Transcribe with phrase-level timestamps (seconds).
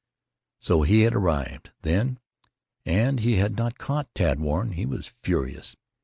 [0.57, 4.71] So he had arrived, then—and he had not caught Tad Warren.
[4.71, 5.75] He was furious.